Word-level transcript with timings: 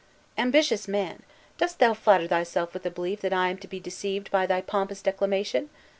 "Ambitious 0.35 0.87
man! 0.87 1.21
Dost 1.59 1.77
thou 1.77 1.93
flatter 1.93 2.25
thyself 2.27 2.73
with 2.73 2.91
belief 2.95 3.21
that 3.21 3.33
I 3.33 3.49
am 3.51 3.59
to 3.59 3.67
be 3.67 3.79
deceived 3.79 4.31
by 4.31 4.47
thy 4.47 4.59
pompous 4.61 5.03
declamation? 5.03 5.69